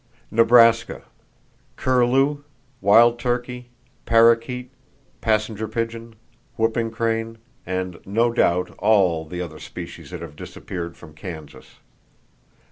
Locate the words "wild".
2.81-3.19